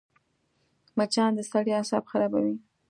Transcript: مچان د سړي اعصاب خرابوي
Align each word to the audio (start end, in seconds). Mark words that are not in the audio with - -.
مچان 0.97 1.31
د 1.35 1.39
سړي 1.51 1.71
اعصاب 1.75 2.03
خرابوي 2.11 2.55